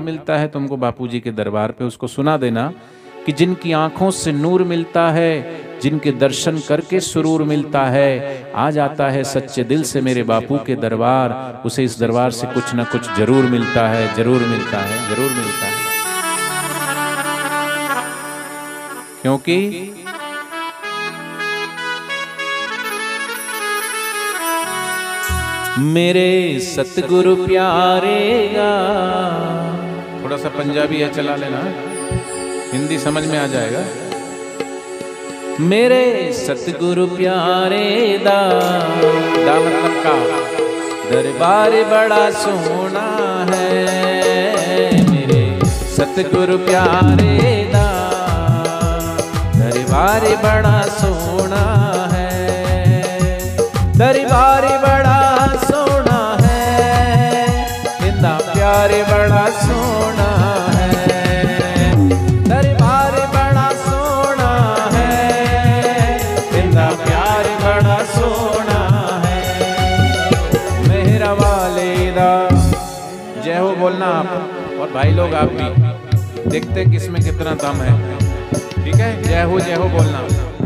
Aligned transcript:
मिलता 0.00 0.36
है 0.38 0.48
तुमको 0.48 0.76
बापूजी 0.76 1.20
के 1.20 1.30
दरबार 1.30 1.72
पे? 1.72 1.84
उसको 1.84 2.06
सुना 2.06 2.36
देना 2.36 2.72
कि 3.26 3.32
जिनकी 3.32 3.72
आँखों 3.72 4.10
से 4.10 4.32
नूर 4.32 4.62
मिलता 4.64 5.08
है, 5.10 5.32
जिनके 5.80 6.12
दर्शन 6.12 6.58
करके 6.58 7.00
सुरूर 7.00 7.42
मिलता 7.42 7.84
है, 7.84 8.52
आ 8.56 8.70
जाता 8.70 9.08
है 9.08 9.24
सच्चे 9.24 9.64
दिल 9.64 9.82
से 9.82 10.00
मेरे 10.00 10.22
बापू 10.22 10.58
के 10.58 10.76
दरबार। 10.76 11.62
उसे 11.66 11.84
इस 11.84 11.98
दरबार 12.00 12.30
से 12.30 12.46
कुछ 12.46 12.74
ना 12.74 12.84
कुछ 12.84 13.12
ज़रूर 13.16 13.44
मिलता 13.44 13.88
है, 13.88 14.14
ज़रूर 14.16 14.42
मिलता 14.42 14.78
है, 14.78 15.14
ज़रूर 15.14 15.30
मिलता 15.30 15.66
है। 15.66 15.76
क्योंकि 19.22 19.94
मेरे 25.78 26.58
सतगुरु 26.60 27.34
प्यारे 27.36 28.48
गा 28.52 28.72
थोड़ा 30.22 30.36
सा 30.36 30.48
पंजाबी 30.48 31.00
है 31.00 31.08
चला 31.14 31.36
लेना। 31.36 31.62
हिंदी 32.72 32.98
समझ 32.98 33.24
में 33.26 33.38
आ 33.38 33.46
जाएगा। 33.46 33.82
मेरे 35.60 36.02
सतगुरु 36.32 37.06
प्यारे 37.06 37.86
दा 38.24 38.38
दा 39.46 39.54
मतलब 39.56 39.94
का? 40.04 40.16
दरबार 41.10 41.72
बड़ा 41.84 42.30
सोना 42.30 43.06
है। 43.50 45.10
मेरे 45.10 45.42
सतगुरु 45.66 46.58
प्यारे 46.58 47.34
दा, 47.72 47.86
दरबार 49.56 50.28
बड़ा 50.44 50.76
सोना 50.92 51.64
है। 52.12 52.32
दरबार 53.98 54.66
बड़ा 54.78 55.18
सोना 55.64 56.20
है। 56.40 57.66
इंदा 58.08 58.34
प्यारे 58.52 59.02
बड़ा 59.02 59.17
और 74.80 74.90
भाई 74.90 75.10
लोग 75.10 75.34
आप 75.34 75.48
भी 75.52 76.50
देखते 76.50 76.84
किसमें 76.84 77.20
कितना 77.22 77.50
दम 77.62 77.80
है। 77.82 78.18
ठीक 78.84 78.94
है? 78.94 79.22
जय 79.22 79.42
हो 79.42 79.60
जय 79.60 79.74
हो 79.74 79.84
बोलना। 79.84 80.20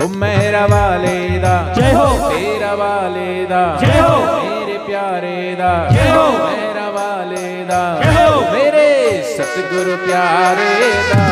ओ 0.05 0.09
मेरा 0.09 0.65
वाले 0.67 1.19
दा 1.39 1.75
जय 1.77 1.93
हो। 1.93 2.07
तेरा 2.31 2.73
वाले 2.73 3.45
दा 3.45 3.63
जय 3.81 4.01
हो। 4.01 4.17
मेरे 4.43 4.79
प्यारे 4.79 5.55
दा। 5.55 5.73
जय 5.93 6.11
हो। 6.11 6.27
मेरा 6.47 6.89
वाले 6.89 7.65
दा 7.65 7.81
जय 8.03 8.25
हो। 8.25 8.41
मेरे 8.53 8.89
सतगुरु 9.37 9.97
प्यारे 9.97 10.75
दा। 11.11 11.23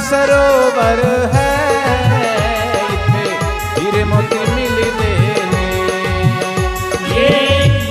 सरोवर 0.09 0.99
है। 1.33 1.55
इथे 2.93 3.25
मोती 4.03 4.39
मिलते 4.55 5.11
ने 5.51 5.65
ये 7.15 7.33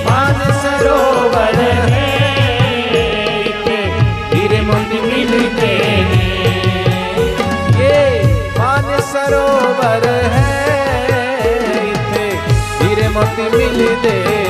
मान 0.03 0.39
सरोवर 0.63 1.59
है। 1.93 2.09
इथे 3.49 3.79
मिलते 5.01 5.73
ये 7.79 7.97
सरोवर 9.01 10.09
है। 10.35 10.57
मिलते 13.57 14.48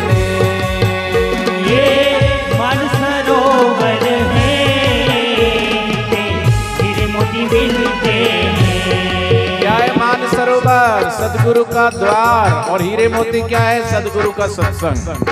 सदगुरु 11.49 11.65
का 11.65 11.89
द्वार 11.89 12.71
और 12.71 12.81
हीरे 12.81 13.07
मोती 13.07 13.41
क्या 13.41 13.59
है? 13.59 13.89
सदगुरु 13.91 14.31
का 14.31 14.47
सत्संग। 14.47 15.29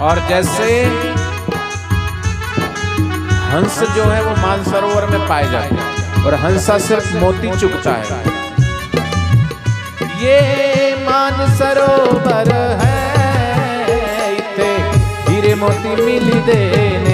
और 0.00 0.28
जैसे 0.28 0.84
हंस 3.52 3.78
जो 3.78 4.04
है, 4.04 4.22
वो 4.22 4.30
मानसरोवर 4.30 5.06
में 5.06 5.28
पाए 5.28 5.50
जाते 5.50 5.74
हैं। 5.74 6.24
और 6.24 6.34
हंसा 6.34 6.78
सिर्फ़ 6.78 7.16
मोती 7.16 7.60
चुगता 7.60 7.92
है। 7.92 8.04
ये 10.22 10.94
मानसरोवर 11.10 12.52
है 12.84 13.12
हीरे 15.28 15.54
मोती 15.54 15.96
मिल 16.04 16.30
देने। 16.40 17.11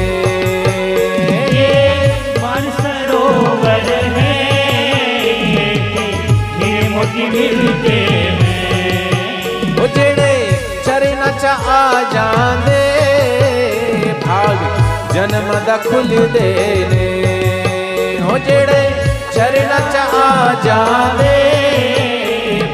ਚ 11.33 11.45
ਆ 11.69 12.03
ਜਾਂਦੇ 12.11 12.75
ਭਾਗ 14.21 15.13
ਜਨਮ 15.13 15.49
ਦਾ 15.65 15.75
ਖੁੱਲਦੇ 15.79 16.53
ਨੇ 16.91 18.21
ਉਹ 18.21 18.37
ਜਿਹੜੇ 18.39 18.93
ਚਰਨ 19.35 19.91
ਚ 19.91 19.95
ਆ 20.15 20.53
ਜਾਂਦੇ 20.63 21.35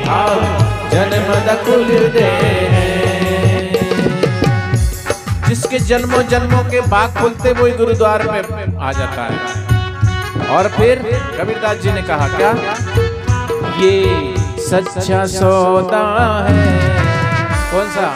ਭਾਗ 0.05 0.91
ਜਨਮ 0.91 1.33
ਦਾ 1.47 1.55
ਖੁੱਲਦੇ 1.65 2.29
ਨੇ 2.71 2.87
जिसके 5.49 5.77
जन्मों 5.81 6.23
जन्मों 6.31 6.63
के 6.65 6.81
बाग 6.89 7.15
खुलते 7.15 7.53
वही 7.53 7.71
गुरुद्वार 7.77 8.27
पे 8.27 8.39
आ 8.79 8.91
जाता 8.93 9.27
है 9.27 10.49
और 10.49 10.71
फिर 10.71 10.99
कबीरदास 11.33 11.79
जी 11.79 11.93
ने 11.93 12.03
कहा 12.03 12.27
क्या 12.33 13.02
ये 13.74 14.34
सच्चा 14.38 15.26
सौदा 15.26 16.02
है। 16.48 16.88
कौन 17.72 17.86
सा? 17.86 18.08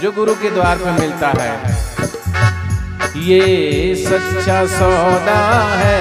जो 0.00 0.12
गुरु 0.12 0.34
के 0.34 0.50
द्वार 0.50 0.76
पे 0.76 0.90
मिलता 0.90 1.32
है। 1.40 1.52
ये 3.16 3.94
सच्चा 4.08 4.66
सौदा 4.66 5.40
है। 5.76 5.98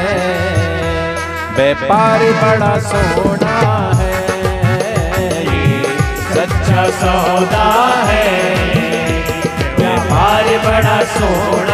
व्यापार 1.56 2.20
बड़ा 2.20 2.80
सोना 2.80 3.92
है। 3.96 4.14
ये 5.46 5.84
सच्चा 6.34 6.86
सौदा 6.90 7.94
है। 8.04 8.28
व्यापार 9.80 10.44
बड़ा 10.44 11.04
सोना 11.04 11.69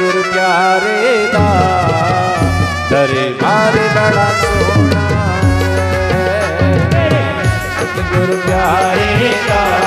सतगुरु 0.00 0.22
प्यारे 0.32 1.26
दा। 1.26 1.46
दरबार 2.90 3.74
बड़ा 3.96 4.28
सोना। 4.30 5.02
सतगुरु 7.80 8.38
प्यारे 8.46 9.28
दा। 9.48 9.79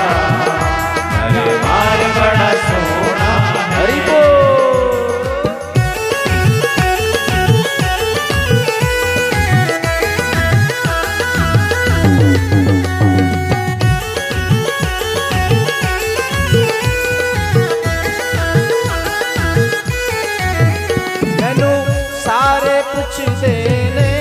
कुछ 22.94 23.20
देने 23.42 24.12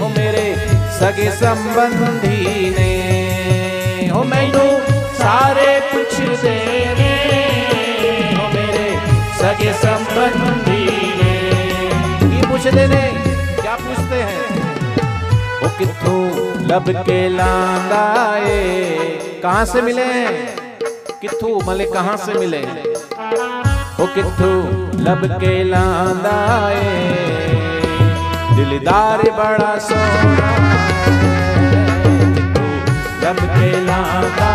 हो 0.00 0.08
मेरे 0.16 0.46
सगे 0.98 1.30
संबंधी 1.42 2.70
ने। 2.78 4.08
हो 4.14 4.22
मैं 4.32 4.44
सारे 5.20 5.68
कुछ 5.92 6.14
देने 6.42 7.12
हो 8.36 8.48
मेरे 8.54 8.88
सगे 9.40 9.72
संबंधी 9.84 10.84
ने। 11.20 11.32
की 12.30 12.46
पूछ 12.48 12.66
देने 12.74 13.02
क्या 13.62 13.76
पूछते 13.84 14.22
हैं? 14.22 14.42
वो 15.62 15.68
कितों 15.78 16.20
लब 16.70 16.90
के 17.06 17.20
लांदाए 17.36 18.58
कहाँ 19.42 19.64
से 19.72 19.82
मिले 19.82 20.04
कितू 21.22 21.48
मले 21.66 21.84
कहाँ 21.92 22.16
से 22.24 22.34
मिले 22.38 22.60
ਉਹ 24.00 24.06
ਕਿੱਥੋਂ 24.06 24.62
ਲੱਭ 25.00 25.26
ਕੇ 25.40 25.62
ਲਾਂਦਾ 25.64 26.70
ਏ? 26.72 27.10
ਦਿਲਦਾਰ 28.56 29.22
ਬੜਾ 29.30 29.76
ਸੋਹਣਾ 29.78 30.52
ਕਿੱਥੋਂ 32.20 32.80
ਲੱਭ 33.22 33.36
ਕੇ 33.54 33.70
ਲਾਂਦਾ 33.80 34.50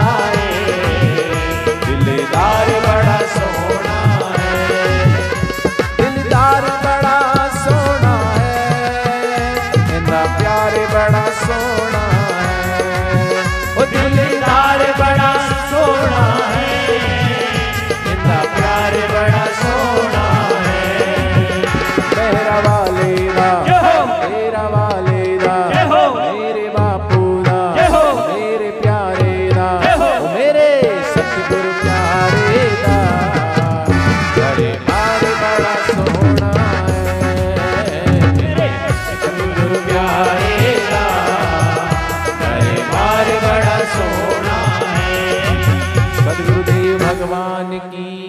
भगवान 47.19 47.79
की। 47.79 48.28